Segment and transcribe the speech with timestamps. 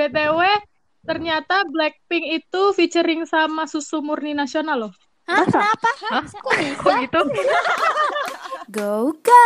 [0.00, 0.40] BTW,
[1.04, 4.92] ternyata Blackpink itu featuring sama Susu Murni Nasional loh.
[5.28, 5.90] Hah, kenapa?
[6.08, 6.24] Hah?
[6.24, 6.40] Bisa?
[6.40, 7.20] Kok gitu?
[8.80, 9.44] Go go.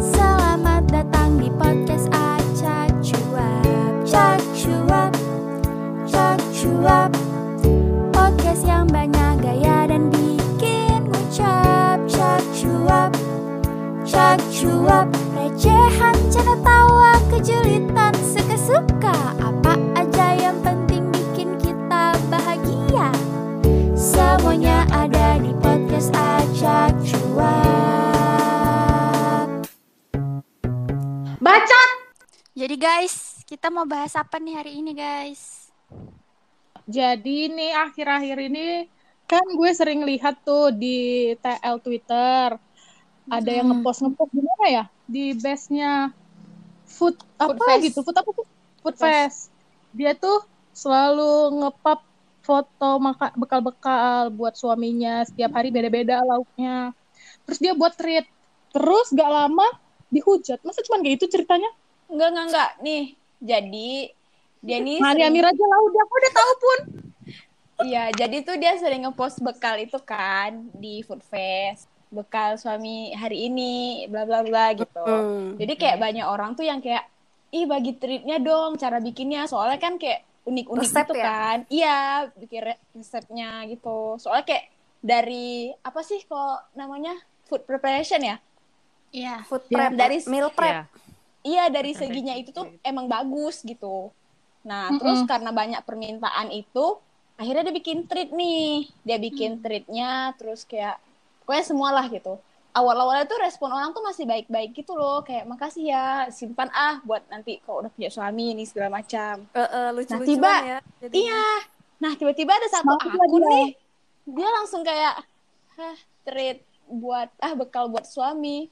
[0.00, 3.62] Selamat datang di podcast Acak Cuap.
[4.02, 5.12] Cak Cuap.
[6.10, 7.10] Cak Cuap.
[8.10, 12.02] Podcast yang banyak gaya dan bikin ngucap.
[12.10, 13.14] Cak Cuap.
[14.02, 15.06] Cak Cuap.
[15.36, 18.15] Recehan, canda tawa, kejulitan,
[18.66, 19.14] suka-suka.
[19.38, 23.14] Apa aja yang penting bikin kita bahagia.
[23.94, 27.46] Semuanya ada di podcast Acak Cuap.
[31.38, 31.90] Bacot!
[32.58, 35.70] Jadi guys, kita mau bahas apa nih hari ini guys?
[36.90, 38.90] Jadi nih akhir-akhir ini
[39.30, 42.58] kan gue sering lihat tuh di TL Twitter
[43.30, 43.78] ada yang Hmm.
[43.78, 46.10] ngepost ngepost gimana ya di base-nya
[46.86, 47.90] food apa Fest.
[47.90, 48.55] gitu food apa tuh
[48.86, 49.50] food fest.
[49.90, 52.06] Dia tuh selalu ngepap
[52.46, 55.26] foto maka bekal-bekal buat suaminya.
[55.26, 56.94] Setiap hari beda-beda lauknya.
[57.42, 58.30] Terus dia buat treat.
[58.70, 59.66] Terus gak lama
[60.06, 60.62] dihujat.
[60.62, 61.66] Masa cuma kayak itu ceritanya?
[62.06, 62.70] Enggak, enggak, enggak.
[62.86, 63.04] Nih,
[63.42, 63.90] jadi
[64.62, 66.02] dia nih Mani sering- Amir aja lah udah.
[66.06, 66.78] Aku udah tahu pun.
[67.76, 71.90] Iya, jadi tuh dia sering ngepost bekal itu kan di Food Fest.
[72.08, 75.04] Bekal suami hari ini, bla bla bla gitu.
[75.58, 77.04] Jadi kayak banyak orang tuh yang kayak
[77.50, 79.46] ih bagi treatnya dong cara bikinnya.
[79.46, 81.24] Soalnya kan kayak unik-unik Resep gitu ya?
[81.24, 81.58] kan.
[81.66, 81.98] Iya,
[82.34, 84.14] bikin re- resepnya gitu.
[84.16, 84.64] Soalnya kayak
[84.98, 87.14] dari apa sih kok namanya?
[87.46, 88.36] Food preparation ya?
[89.10, 89.46] Iya.
[89.46, 90.86] Food Ya, prep, dari- meal prep.
[91.42, 94.10] Iya dari seginya itu tuh emang bagus gitu.
[94.66, 94.98] Nah Mm-mm.
[94.98, 96.98] terus karena banyak permintaan itu,
[97.38, 98.90] akhirnya dia bikin treat nih.
[99.06, 100.98] Dia bikin treatnya, terus kayak
[101.42, 102.34] pokoknya semualah gitu.
[102.76, 107.24] Awal-awalnya tuh respon orang tuh masih baik-baik gitu loh, kayak makasih ya, simpan ah buat
[107.32, 109.48] nanti kalau udah punya suami ini segala macam.
[109.56, 110.78] Eh, eh, lucu-lucuan tiba- ya.
[111.00, 111.16] jadinya.
[111.24, 111.44] Iya.
[111.96, 113.68] Nah tiba-tiba ada satu Semangat akun lagi, nih,
[114.28, 115.14] dia langsung kayak,
[115.80, 115.96] hah
[116.28, 118.68] treat buat ah bekal buat suami.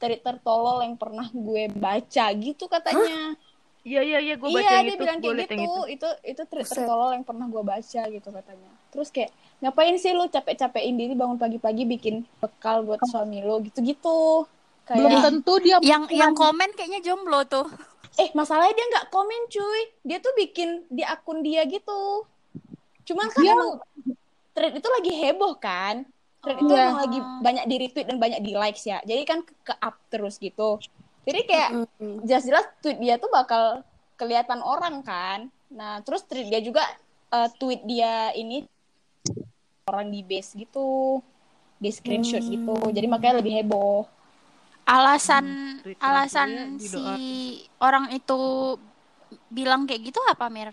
[0.00, 3.36] Treat tertolol yang pernah gue baca gitu katanya.
[3.86, 6.10] Iya iya iya gue baca iya yang dia itu, bilang gue kayak gitu yang itu.
[6.26, 6.74] itu Buset.
[6.74, 8.70] tertolol yang pernah gue baca gitu katanya.
[8.90, 13.62] Terus kayak ngapain sih lu capek-capekin diri bangun pagi-pagi bikin bekal buat suami lu?
[13.62, 14.42] Gitu-gitu.
[14.90, 17.66] Belum kayak tentu dia Yang yang komen kayaknya jomblo tuh.
[18.16, 19.82] eh masalahnya dia nggak komen cuy.
[20.02, 22.26] Dia tuh bikin di akun dia gitu.
[23.04, 23.70] Cuman kan Dia- emang
[24.50, 26.02] thread itu lagi heboh kan?
[26.42, 26.82] Thread itu Iya.
[26.82, 28.98] emang lagi banyak di retweet dan banyak di likes ya.
[29.02, 30.82] Jadi kan ke, ke up terus gitu
[31.26, 31.70] jadi kayak
[32.22, 33.82] jelas-jelas tweet dia tuh bakal
[34.14, 35.50] kelihatan orang kan.
[35.74, 36.86] Nah, terus tweet dia juga
[37.34, 38.62] eh, tweet dia ini
[39.90, 41.18] orang di base gitu,
[41.82, 42.52] di screenshot Hmm.
[42.54, 42.76] gitu.
[42.94, 44.06] Jadi makanya lebih heboh.
[44.86, 47.02] Alasan Twitter alasan si
[47.82, 48.38] orang itu
[49.50, 50.70] bilang kayak gitu apa Mir?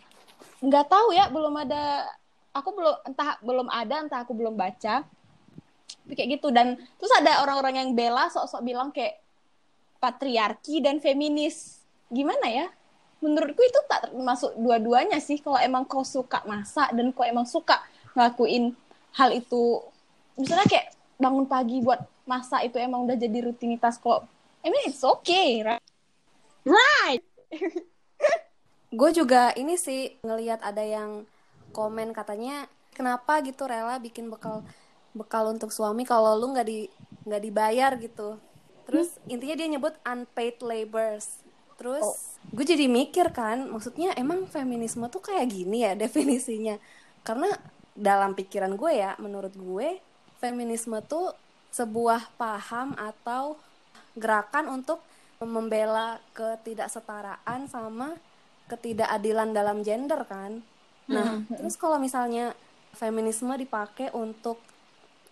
[0.62, 2.14] Nggak tahu ya, belum ada
[2.54, 5.02] aku belum entah belum ada entah aku belum baca.
[6.04, 9.23] Tapi kayak gitu dan terus ada orang-orang yang bela sok-sok bilang kayak
[10.04, 11.80] patriarki dan feminis.
[12.12, 12.68] Gimana ya?
[13.24, 15.40] Menurutku itu tak termasuk dua-duanya sih.
[15.40, 17.80] Kalau emang kau suka masak dan kau emang suka
[18.12, 18.76] ngelakuin
[19.16, 19.80] hal itu,
[20.36, 24.28] misalnya kayak bangun pagi buat masak itu emang udah jadi rutinitas kok.
[24.60, 25.84] I mean it's okay, right?
[26.68, 27.24] Right.
[29.00, 31.24] Gue juga ini sih ngelihat ada yang
[31.74, 34.62] komen katanya kenapa gitu rela bikin bekal
[35.18, 36.88] bekal untuk suami kalau lu nggak di
[37.26, 38.38] nggak dibayar gitu.
[38.88, 41.42] Terus intinya dia nyebut unpaid labors.
[41.80, 46.78] Terus gue jadi mikir kan, maksudnya emang feminisme tuh kayak gini ya definisinya.
[47.24, 47.50] Karena
[47.94, 50.00] dalam pikiran gue ya, menurut gue
[50.44, 51.32] feminisme tuh
[51.74, 53.58] sebuah paham atau
[54.14, 55.02] gerakan untuk
[55.42, 58.16] membela ketidaksetaraan sama
[58.70, 60.64] ketidakadilan dalam gender kan.
[61.10, 62.56] Nah, terus kalau misalnya
[62.96, 64.62] feminisme dipakai untuk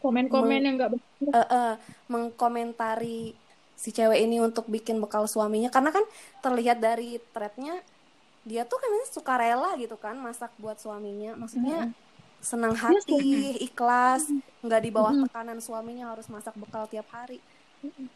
[0.01, 0.91] komen-komen yang nggak
[1.29, 1.73] eh, eh,
[2.09, 3.37] mengkomentari
[3.81, 5.73] si cewek ini untuk bikin bekal suaminya.
[5.73, 6.05] Karena kan
[6.45, 7.81] terlihat dari threadnya
[8.45, 11.33] dia tuh kan suka rela gitu kan masak buat suaminya.
[11.33, 11.89] Maksudnya
[12.41, 14.29] senang hati ikhlas
[14.61, 17.41] nggak di bawah tekanan suaminya harus masak bekal tiap hari.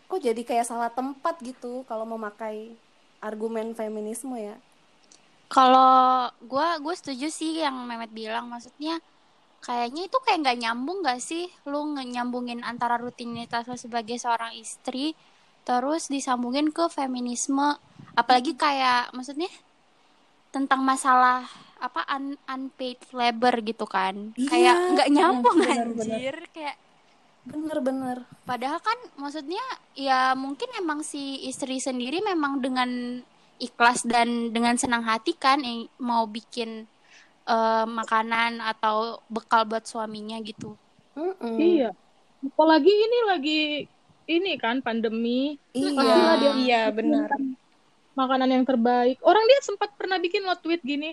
[0.06, 2.78] Kok jadi kayak salah tempat gitu kalau memakai
[3.18, 4.54] argumen feminisme ya?
[5.50, 8.50] Kalau gua gue setuju sih yang Mehmet bilang.
[8.50, 9.02] Maksudnya
[9.66, 11.50] kayaknya itu kayak nggak nyambung gak sih?
[11.66, 15.18] Lu nyambungin antara rutinitas lo sebagai seorang istri
[15.66, 17.76] terus disambungin ke feminisme
[18.14, 19.50] apalagi kayak maksudnya
[20.54, 21.44] tentang masalah
[21.82, 26.16] apa un- unpaid labor gitu kan Iya, kayak nggak nyambung bener-bener.
[26.16, 26.76] anjir kayak
[27.46, 29.62] bener-bener Padahal kan maksudnya
[29.94, 33.22] ya mungkin emang si istri sendiri memang dengan
[33.58, 36.86] ikhlas dan dengan senang hati kan eh, mau bikin
[37.46, 40.78] eh, makanan atau bekal buat suaminya gitu.
[41.14, 41.58] Mm-mm.
[41.58, 41.90] Iya.
[42.46, 43.60] Apalagi ini lagi
[44.26, 45.58] ini kan pandemi.
[45.72, 46.52] Pastilah dia Iya.
[46.62, 47.30] Iya, benar.
[48.16, 49.20] makanan yang terbaik.
[49.28, 51.12] Orang dia sempat pernah bikin lo tweet gini,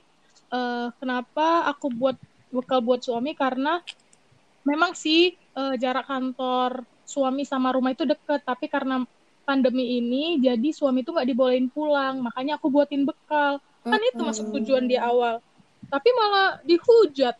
[0.54, 2.14] eh, kenapa aku buat
[2.54, 3.82] bekal buat suami karena
[4.62, 9.02] memang sih eh, jarak kantor suami sama rumah itu deket, tapi karena
[9.42, 13.58] pandemi ini jadi suami itu nggak dibolehin pulang, makanya aku buatin bekal.
[13.82, 15.42] Kan itu masuk tujuan di awal.
[15.90, 17.34] Tapi malah dihujat.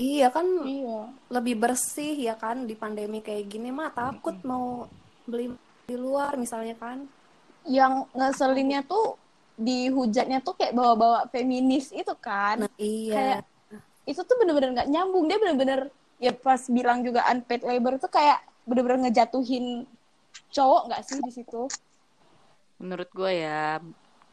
[0.00, 1.12] Iya kan Iya.
[1.28, 4.88] lebih bersih ya kan di pandemi kayak gini mah takut mau
[5.28, 5.52] beli
[5.84, 7.04] di luar misalnya kan.
[7.68, 9.20] Yang ngeselinnya tuh
[9.60, 12.64] di hujatnya tuh kayak bawa-bawa feminis itu kan.
[12.64, 13.12] Nah, iya.
[13.12, 13.40] Kayak
[14.08, 15.28] itu tuh bener-bener nggak nyambung.
[15.28, 15.80] Dia bener-bener
[16.16, 19.84] ya pas bilang juga unpaid labor tuh kayak bener-bener ngejatuhin
[20.48, 21.68] cowok nggak sih di situ?
[22.80, 23.76] Menurut gue ya,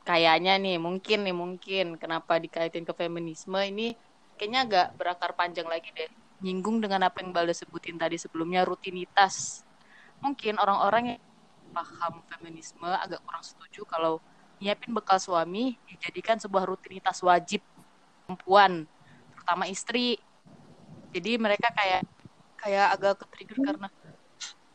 [0.08, 3.92] kayaknya nih, mungkin nih, mungkin kenapa dikaitin ke feminisme ini
[4.38, 6.08] kayaknya agak berakar panjang lagi deh.
[6.46, 9.66] Nyinggung dengan apa yang Balda sebutin tadi sebelumnya, rutinitas.
[10.22, 11.22] Mungkin orang-orang yang
[11.74, 14.24] paham feminisme agak kurang setuju kalau
[14.58, 17.62] nyiapin bekal suami dijadikan sebuah rutinitas wajib
[18.26, 18.86] perempuan,
[19.34, 20.18] terutama istri.
[21.14, 22.06] Jadi mereka kayak
[22.58, 23.88] kayak agak ke-trigger karena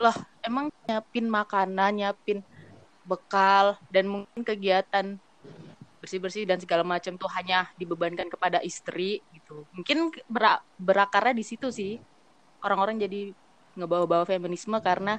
[0.02, 2.42] lah emang nyiapin makanan, nyiapin
[3.02, 5.18] bekal dan mungkin kegiatan
[6.02, 9.68] bersih-bersih dan segala macam tuh hanya dibebankan kepada istri gitu.
[9.76, 9.98] Mungkin
[10.30, 12.00] bera- berakarnya di situ sih.
[12.64, 13.34] Orang-orang jadi
[13.76, 15.18] ngebawa-bawa feminisme karena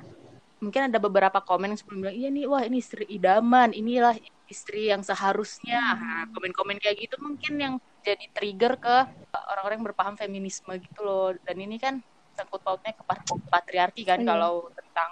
[0.63, 4.15] mungkin ada beberapa komen yang sebelum bilang, iya nih, wah ini istri idaman, inilah
[4.47, 5.80] istri yang seharusnya.
[6.00, 8.95] Nah, komen-komen kayak gitu mungkin yang jadi trigger ke
[9.33, 11.35] orang-orang yang berpaham feminisme gitu loh.
[11.45, 12.00] Dan ini kan
[12.38, 14.27] sangkut pautnya ke pat- patriarki kan Iya.
[14.35, 15.09] kalau tentang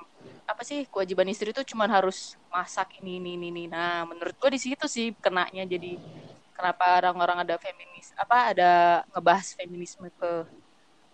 [0.50, 3.63] apa sih kewajiban istri itu cuma harus masak ini ini ini, ini.
[3.71, 6.00] Nah, menurut gue di situ sih kenanya jadi
[6.51, 8.71] kenapa orang-orang ada feminis apa ada
[9.12, 10.45] ngebahas feminisme ke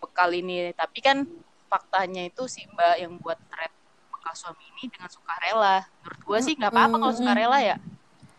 [0.01, 0.71] bekal ini.
[0.73, 1.25] Tapi kan
[1.67, 3.73] faktanya itu si Mbak yang buat thread
[4.13, 5.85] bekal suami ini dengan sukarela.
[6.03, 7.77] Menurut gue sih nggak apa-apa kalau sukarela ya.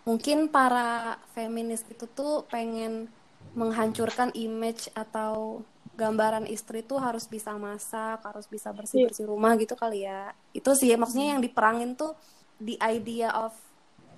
[0.08, 3.12] Mungkin para feminis itu tuh pengen
[3.52, 5.60] menghancurkan image atau
[5.98, 10.30] gambaran istri tuh harus bisa masak, harus bisa bersih-bersih rumah gitu kali ya.
[10.54, 12.14] Itu sih maksudnya yang diperangin tuh
[12.62, 13.52] the idea of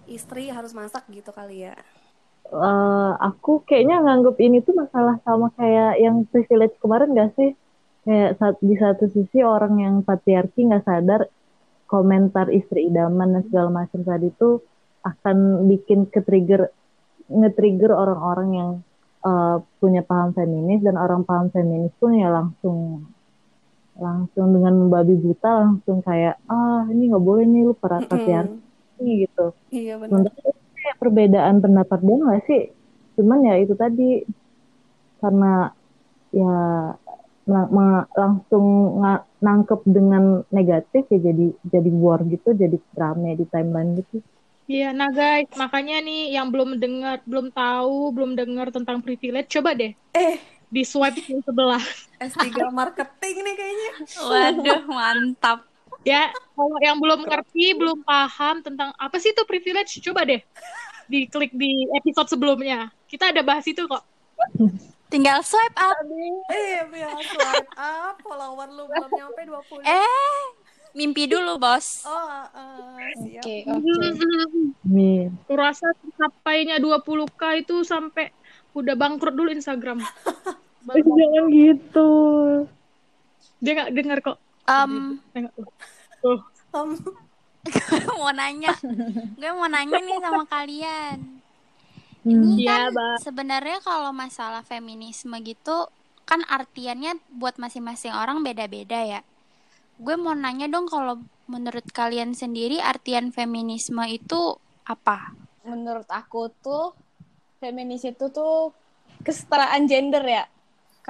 [0.04, 1.74] istri harus masak gitu kali ya.
[2.50, 7.54] Eh, aku kayaknya nganggep ini tuh masalah sama kayak yang privilege kemarin gak sih?
[8.02, 11.30] Kayak saat, di satu sisi orang yang patriarki nggak sadar
[11.86, 14.66] komentar istri idaman dan segala macam tadi tuh
[15.06, 16.74] akan bikin ke trigger
[17.30, 18.70] nge-trigger orang-orang yang
[19.22, 23.06] eh, punya paham feminis dan orang paham feminis pun ya langsung
[23.94, 29.54] langsung dengan babi buta langsung kayak ah ini nggak boleh nih lu para patriarki gitu.
[29.70, 30.34] Iya benar.
[30.80, 32.62] Kayak perbedaan pendapat dia nggak sih?
[33.20, 34.24] Cuman ya itu tadi
[35.20, 35.68] karena
[36.32, 36.56] ya
[38.14, 38.96] langsung
[39.42, 44.22] nangkep dengan negatif ya jadi jadi war gitu, jadi rame di timeline gitu.
[44.70, 49.74] Iya, nah guys, makanya nih yang belum dengar, belum tahu, belum dengar tentang privilege, coba
[49.74, 50.38] deh Eh,
[50.70, 51.82] di swipe yang sebelah.
[52.22, 53.90] S3 marketing nih kayaknya.
[54.22, 55.69] Waduh, mantap.
[56.00, 60.40] Ya, kalau yang belum ngerti, belum paham tentang apa sih itu privilege, coba deh
[61.10, 62.94] diklik di episode sebelumnya.
[63.10, 64.06] Kita ada bahas itu kok.
[65.10, 65.98] Tinggal swipe up.
[66.54, 69.82] Eh, biar swipe up, follower lu belum nyampe 20.
[69.82, 70.40] Eh,
[70.94, 72.06] mimpi dulu, Bos.
[72.06, 73.42] Oh, eh, siap.
[73.42, 73.92] Oke, oke.
[74.86, 75.34] Min.
[75.50, 78.30] Aku rasa tercapainya 20k itu sampai
[78.70, 79.98] udah bangkrut dulu Instagram.
[80.86, 82.10] Jangan gitu.
[83.58, 84.38] Dia nggak dengar kok.
[86.20, 86.40] Tuh.
[86.70, 86.88] Em,
[87.66, 88.72] gue mau nanya.
[89.36, 91.18] Gue mau nanya nih sama kalian.
[92.20, 93.16] Ini Iya, kan Mbak.
[93.24, 95.88] sebenarnya kalau masalah feminisme gitu
[96.22, 99.20] kan artiannya buat masing-masing orang beda-beda ya.
[99.98, 105.32] Gue mau nanya dong kalau menurut kalian sendiri artian feminisme itu apa?
[105.64, 106.92] Menurut aku tuh
[107.58, 108.70] feminis itu tuh
[109.20, 110.44] kesetaraan gender ya.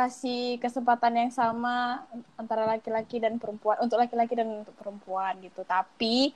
[0.01, 2.09] Kasih kesempatan yang sama
[2.41, 5.61] antara laki-laki dan perempuan untuk laki-laki dan untuk perempuan gitu.
[5.61, 6.33] Tapi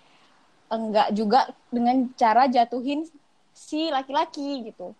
[0.68, 3.08] enggak juga dengan cara jatuhin
[3.56, 4.92] si laki-laki gitu.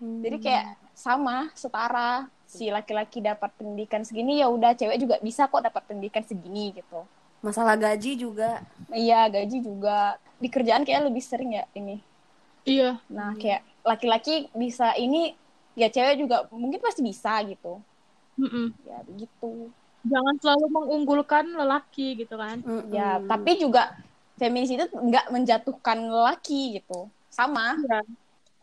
[0.00, 2.28] Jadi kayak sama, setara.
[2.44, 7.06] Si laki-laki dapat pendidikan segini ya udah cewek juga bisa kok dapat pendidikan segini gitu.
[7.40, 8.60] Masalah gaji juga.
[8.92, 12.04] Iya, gaji juga di kerjaan kayak lebih sering ya ini.
[12.68, 13.00] Iya.
[13.08, 15.32] Nah, kayak laki-laki bisa ini
[15.72, 17.80] ya cewek juga mungkin pasti bisa gitu.
[18.40, 18.66] Mm-mm.
[18.88, 19.68] Ya begitu.
[20.08, 22.64] Jangan selalu mengunggulkan lelaki gitu kan.
[22.64, 22.88] Mm-mm.
[22.88, 24.00] Ya, tapi juga
[24.40, 27.12] feminis itu nggak menjatuhkan lelaki gitu.
[27.30, 27.76] Sama.
[27.78, 28.02] Iya.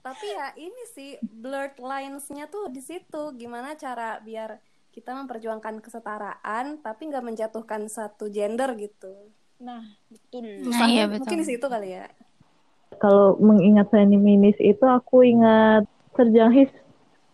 [0.08, 4.56] tapi ya ini sih blurred lines-nya tuh di situ gimana cara biar
[4.96, 9.12] kita memperjuangkan kesetaraan tapi nggak menjatuhkan satu gender gitu
[9.58, 10.70] Nah, betul.
[10.70, 11.42] Nah, iya Mungkin betul.
[11.42, 12.06] di situ kali ya
[12.98, 15.86] Kalau mengingat feminis itu aku ingat
[16.18, 16.70] Serjahis.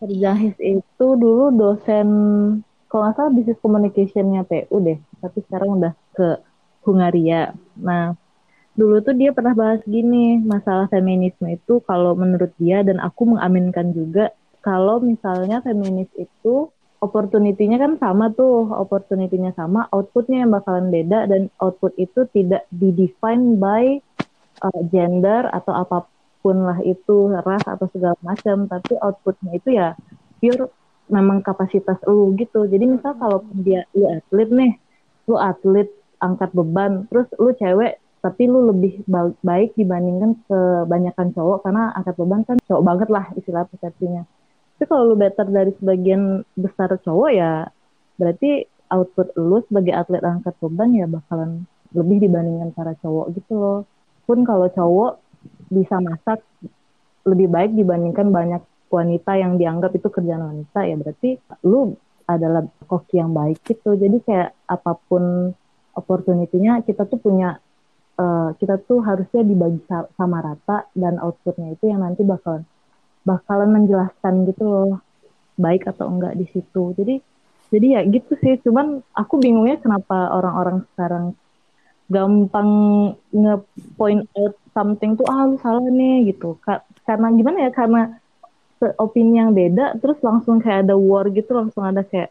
[0.02, 2.08] Serjahis itu dulu dosen
[2.94, 6.38] kalau nggak salah bisnis communication-nya PU deh, tapi sekarang udah ke
[6.86, 7.50] Hungaria.
[7.74, 8.14] Nah,
[8.78, 13.90] dulu tuh dia pernah bahas gini, masalah feminisme itu kalau menurut dia dan aku mengaminkan
[13.90, 14.30] juga
[14.62, 16.70] kalau misalnya feminis itu
[17.02, 23.58] opportunity-nya kan sama tuh, opportunity-nya sama, output-nya yang bakalan beda dan output itu tidak di-define
[23.60, 23.98] by
[24.64, 25.84] uh, gender atau
[26.44, 29.96] apa pun lah itu ras atau segala macam tapi outputnya itu ya
[30.36, 30.68] pure
[31.08, 32.68] memang kapasitas lu gitu.
[32.68, 34.72] Jadi misal kalau dia lu atlet nih
[35.24, 35.88] lu atlet
[36.20, 42.14] angkat beban terus lu cewek tapi lu lebih ba- baik dibandingkan kebanyakan cowok karena angkat
[42.20, 44.28] beban kan cowok banget lah istilah persepsinya.
[44.76, 47.68] Tapi kalau lu better dari sebagian besar cowok ya
[48.20, 51.64] berarti output lu sebagai atlet angkat beban ya bakalan
[51.96, 53.78] lebih dibandingkan para cowok gitu loh.
[54.28, 55.23] Pun kalau cowok
[55.74, 56.38] bisa masak
[57.26, 58.62] lebih baik dibandingkan banyak
[58.92, 61.30] wanita yang dianggap itu kerjaan wanita ya berarti
[61.66, 63.98] lu adalah koki yang baik gitu.
[63.98, 65.52] Jadi kayak apa pun
[65.92, 67.58] opportunity-nya kita tuh punya
[68.16, 72.64] eh, kita tuh harusnya dibagi sa- sama rata dan outputnya itu yang nanti bakalan
[73.24, 75.00] bakalan menjelaskan gitu loh
[75.56, 76.94] baik atau enggak di situ.
[76.96, 77.14] Jadi
[77.72, 78.60] jadi ya gitu sih.
[78.62, 81.34] Cuman aku bingungnya kenapa orang-orang sekarang
[82.10, 82.70] gampang
[83.32, 88.00] nge-point out something tuh ah lu salah nih gitu Ka- karena gimana ya karena
[89.00, 92.28] opini yang beda terus langsung kayak ada war gitu langsung ada kayak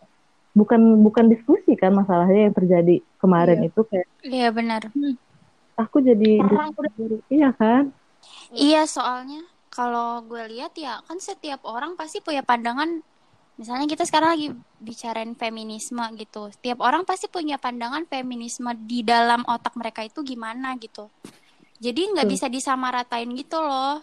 [0.53, 4.93] bukan bukan diskusi kan masalahnya yang terjadi kemarin itu kayak Iya benar.
[5.73, 6.93] aku jadi Orang udah
[7.33, 7.89] iya kan
[8.53, 9.41] Iya soalnya
[9.73, 13.01] kalau gue lihat ya kan setiap orang pasti punya pandangan.
[13.53, 14.47] Misalnya kita sekarang lagi
[14.81, 16.49] bicarain feminisme gitu.
[16.49, 21.09] Setiap orang pasti punya pandangan feminisme di dalam otak mereka itu gimana gitu.
[21.77, 24.01] Jadi nggak bisa disamaratain gitu loh.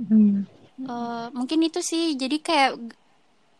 [0.00, 0.44] Hmm.
[0.80, 2.72] Eh, mungkin itu sih jadi kayak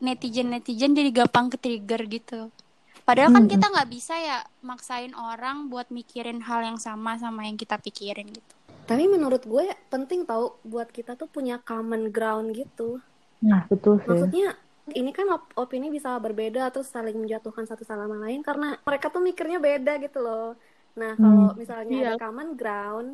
[0.01, 2.41] netizen netizen jadi gampang ke trigger gitu.
[3.01, 3.53] Padahal kan Mm-mm.
[3.57, 8.29] kita nggak bisa ya maksain orang buat mikirin hal yang sama sama yang kita pikirin
[8.29, 8.55] gitu.
[8.87, 12.99] tapi menurut gue penting tau buat kita tuh punya common ground gitu
[13.39, 14.59] nah betul sih maksudnya
[15.01, 19.23] ini kan op- opini bisa berbeda terus saling menjatuhkan satu sama lain karena mereka tuh
[19.29, 20.45] mikirnya beda gitu loh.
[21.01, 22.05] Nah kalau misalnya Iya.
[22.05, 23.09] ada common ground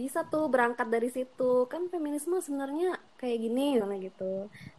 [0.00, 1.42] bisa tuh berangkat dari situ.
[1.72, 2.86] Kan feminisme sebenarnya
[3.20, 4.24] kayak gini misalnya gitu.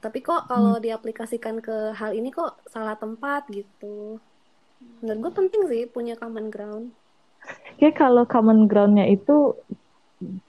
[0.03, 4.19] Tapi kok kalau diaplikasikan ke hal ini kok salah tempat gitu.
[5.01, 6.85] Menurut gue penting sih punya common ground.
[7.77, 9.55] Kayak kalau common ground-nya itu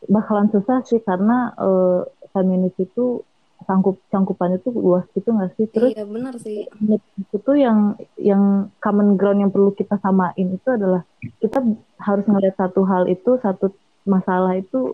[0.08, 2.00] bakalan susah sih karena eh,
[2.32, 3.24] feminis itu
[3.64, 5.66] sangkup cangkupannya tuh luas gitu nggak sih?
[5.73, 6.68] Terus iya benar sih.
[6.80, 11.02] menurut aku tuh yang yang common ground yang perlu kita samain itu adalah
[11.40, 11.59] kita
[12.00, 13.73] harus ngeliat satu hal itu satu
[14.04, 14.92] masalah itu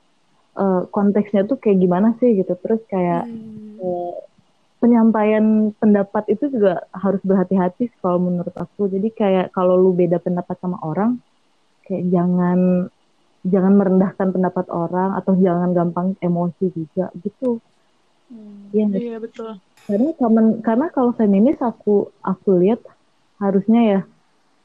[0.58, 2.54] eh, konteksnya tuh kayak gimana sih gitu.
[2.58, 3.78] Terus kayak Hmm.
[3.78, 4.14] eh,
[4.80, 8.88] penyampaian pendapat itu juga harus berhati-hati kalau menurut aku.
[8.88, 11.20] Jadi kayak kalau lu beda pendapat sama orang
[11.84, 12.88] kayak jangan
[13.44, 17.58] jangan merendahkan pendapat orang atau jangan gampang emosi juga gitu
[18.74, 19.08] Iya nggak sih?
[19.10, 19.50] Iya betul.
[19.90, 22.78] karena common karena kalau feminis aku aku lihat
[23.42, 24.00] harusnya ya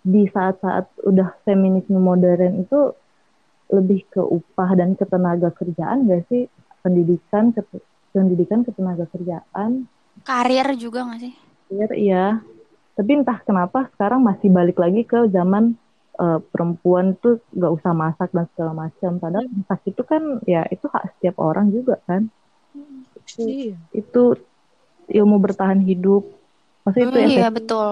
[0.06, 2.94] di saat-saat udah feminisme modern itu
[3.74, 6.46] lebih ke upah dan ketenaga kerjaan gak sih
[6.86, 7.66] pendidikan ke
[8.14, 9.90] pendidikan ketenaga kerjaan
[10.22, 11.34] Karir juga nggak sih?
[11.74, 12.26] Iya, iya.
[12.96, 15.76] Tapi entah kenapa sekarang masih balik lagi ke zaman
[16.16, 19.12] eh, perempuan tuh gak usah masak dan segala macam.
[19.20, 22.32] Padahal masak itu kan ya itu hak setiap orang juga kan.
[23.36, 23.76] Iya.
[23.92, 24.38] Itu
[25.08, 26.24] ilmu bertahan hidup.
[26.82, 27.90] Maksudnya itu Hmm, iya esen- betul.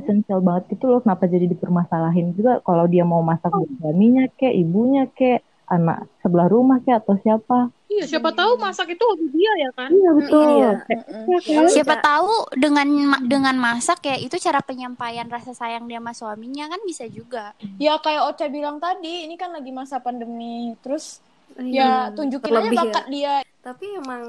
[0.00, 1.00] esensial banget gitu loh.
[1.04, 6.48] Kenapa jadi dipermasalahin juga kalau dia mau masak buat suaminya kek, ibunya kek, anak sebelah
[6.48, 7.68] rumah kek atau siapa.
[7.88, 9.88] Iya, siapa tahu masak itu hobi dia ya kan?
[9.88, 10.44] Iya betul.
[10.46, 10.70] iya.
[10.84, 11.24] Kayak- Mm-mm.
[11.24, 11.68] iya kan?
[11.72, 12.88] Siapa tahu dengan
[13.24, 17.52] dengan masak ya itu cara penyampaian rasa sayang dia sama suaminya kan bisa juga.
[17.76, 20.72] Ya kayak Ocha bilang tadi, ini kan lagi masa pandemi.
[20.80, 22.92] Terus Iya, ya tunjukin terlebih aja ya.
[22.92, 23.34] bakat dia.
[23.64, 24.22] Tapi emang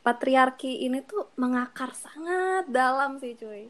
[0.00, 3.68] patriarki ini tuh mengakar sangat dalam sih cuy.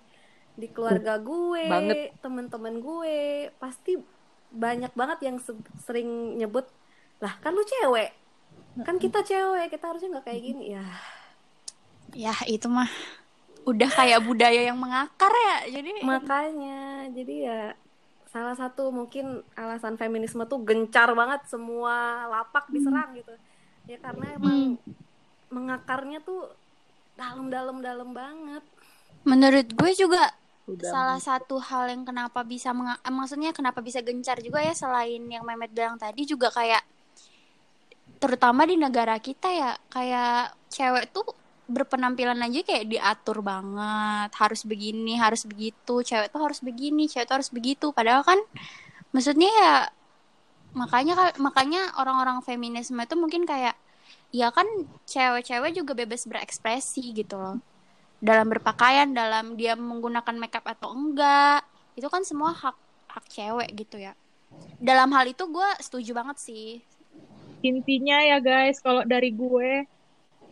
[0.61, 1.67] Di keluarga gue,
[2.21, 3.97] temen-temen gue, pasti
[4.51, 6.67] banyak banget yang se- sering nyebut,
[7.23, 8.11] lah kan lu cewek,
[8.83, 10.85] kan kita cewek, kita harusnya nggak kayak gini ya.
[12.11, 12.91] Ya itu mah
[13.63, 15.79] udah kayak budaya yang mengakar ya.
[15.79, 17.61] Jadi Makanya, jadi ya
[18.31, 23.35] salah satu mungkin alasan feminisme tuh gencar banget semua lapak diserang gitu.
[23.91, 24.79] Ya karena emang
[25.51, 26.47] mengakarnya tuh
[27.19, 28.63] dalam-dalam dalam banget.
[29.27, 30.31] Menurut gue juga
[30.71, 30.89] Udah.
[30.95, 35.27] salah satu hal yang kenapa bisa menga- eh, maksudnya kenapa bisa gencar juga ya selain
[35.27, 36.87] yang Mehmet bilang tadi juga kayak
[38.23, 41.27] terutama di negara kita ya kayak cewek tuh
[41.71, 44.31] berpenampilan aja kayak diatur banget.
[44.35, 46.03] Harus begini harus begitu.
[46.03, 47.95] Cewek tuh harus begini cewek tuh harus begitu.
[47.95, 48.39] Padahal kan
[49.15, 49.75] maksudnya ya
[50.71, 53.75] makanya makanya orang-orang feminisme itu mungkin kayak
[54.31, 54.67] ya kan
[55.07, 57.59] cewek-cewek juga bebas berekspresi gitu loh.
[58.21, 61.65] Dalam berpakaian dalam dia menggunakan makeup atau enggak
[61.99, 62.77] itu kan semua hak
[63.11, 64.15] hak cewek gitu ya.
[64.79, 66.83] Dalam hal itu gue setuju banget sih.
[67.61, 69.85] Intinya ya guys kalau dari gue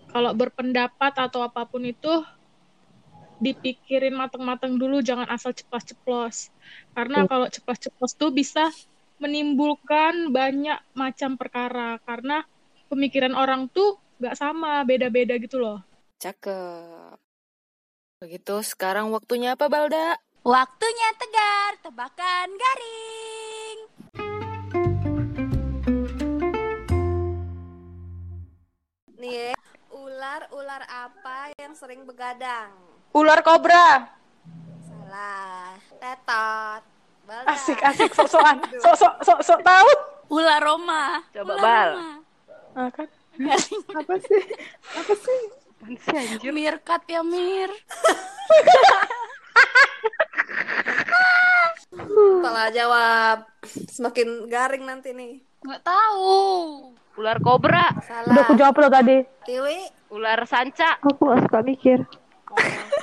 [0.08, 2.10] kalau berpendapat atau apa pun itu
[3.38, 6.50] dipikirin matang-matang dulu jangan asal ceplos-ceplos.
[6.96, 8.68] Karena kalau ceplos-ceplos tuh bisa
[9.22, 12.02] menimbulkan banyak macam perkara.
[12.02, 12.42] Karena
[12.90, 15.78] pemikiran orang tuh nggak sama beda-beda gitu loh.
[16.18, 17.14] Cakep.
[18.18, 20.18] Begitu, sekarang waktunya apa, Balda?
[20.48, 23.78] waktunya tegar tebakan garing.
[29.18, 29.57] Nih,
[30.18, 32.74] ular-ular apa yang sering begadang?
[33.14, 34.10] Ular kobra.
[34.82, 35.78] Salah.
[36.02, 36.82] Tetot.
[37.22, 37.54] Balda.
[37.54, 38.58] Asik asik sok-sokan.
[38.82, 39.90] Sok-sok sok-sok tahu.
[40.28, 41.90] ular Roma Coba, Ular Bal.
[41.94, 42.10] Roma.
[42.74, 43.06] Ah, kan.
[43.94, 44.42] Apa sih?
[44.98, 45.40] Apa sih?
[45.78, 46.50] Apaan sih anjir?
[46.50, 47.70] Mirkat ya Mir
[52.42, 53.38] Salah jawab.
[53.86, 55.46] Semakin garing nanti nih.
[55.62, 56.36] Nggak tahu
[57.18, 58.30] Ular kobra, Salah.
[58.30, 59.18] Udah aku jawab lo tadi.
[59.42, 59.90] Tiwi.
[60.14, 61.02] ular sanca.
[61.02, 61.98] Aku gak suka mikir.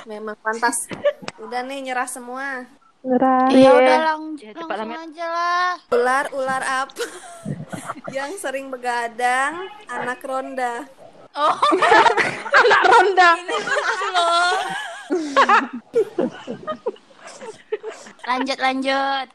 [0.08, 0.88] Memang pantas.
[1.36, 2.64] Udah nih nyerah semua.
[3.04, 3.52] Nyerah.
[3.52, 7.04] ya udah lang Ya, cepat, langsung aja lah Ular-ular apa
[8.16, 9.68] yang sering begadang?
[9.86, 10.88] Anak ronda.
[11.36, 11.54] oh
[12.64, 13.30] Anak ronda.
[18.26, 19.28] lanjut lanjut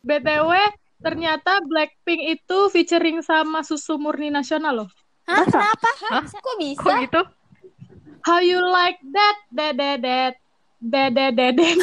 [0.00, 0.50] btw
[1.00, 4.90] ternyata Blackpink itu featuring sama susu murni nasional loh.
[5.26, 5.90] Hah, kenapa?
[6.30, 6.82] Kok bisa?
[6.86, 7.22] Kok gitu?
[8.26, 9.36] how you like that?
[9.54, 10.34] Dededet
[10.76, 11.78] dedededet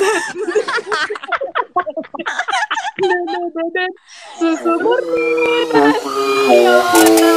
[3.02, 3.94] dedededet
[4.38, 7.33] susu murni nasional